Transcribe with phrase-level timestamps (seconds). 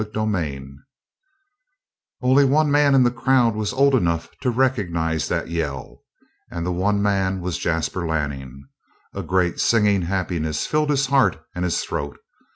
[0.15, 0.59] CHAPTER 4
[2.23, 6.01] Only one man in the crowd was old enough to recognize that yell,
[6.49, 8.67] and the one man was Jasper Lanning.
[9.13, 12.17] A great, singing happiness filled his heart and his throat.